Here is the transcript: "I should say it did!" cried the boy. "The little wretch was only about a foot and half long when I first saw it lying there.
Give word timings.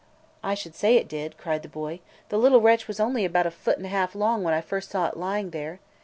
"I 0.41 0.55
should 0.55 0.73
say 0.73 0.97
it 0.97 1.07
did!" 1.07 1.37
cried 1.37 1.61
the 1.61 1.69
boy. 1.69 1.99
"The 2.29 2.39
little 2.39 2.59
wretch 2.59 2.87
was 2.87 2.99
only 2.99 3.23
about 3.23 3.45
a 3.45 3.51
foot 3.51 3.77
and 3.77 3.85
half 3.85 4.15
long 4.15 4.41
when 4.41 4.55
I 4.55 4.59
first 4.61 4.89
saw 4.89 5.05
it 5.07 5.15
lying 5.15 5.51
there. 5.51 5.79